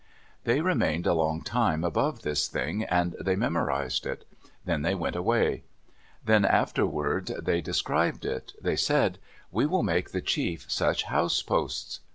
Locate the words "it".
4.07-4.25, 8.25-8.53